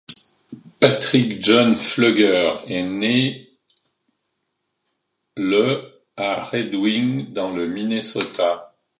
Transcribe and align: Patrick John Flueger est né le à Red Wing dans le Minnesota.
Patrick 0.79 1.43
John 1.43 1.75
Flueger 1.77 2.63
est 2.65 2.81
né 2.81 3.51
le 5.37 6.01
à 6.17 6.41
Red 6.41 6.73
Wing 6.73 7.33
dans 7.33 7.51
le 7.55 7.67
Minnesota. 7.67 8.73